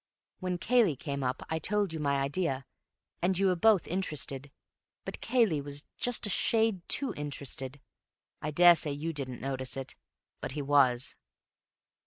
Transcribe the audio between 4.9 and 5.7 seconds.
But Cayley